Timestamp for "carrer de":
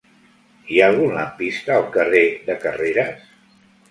1.97-2.57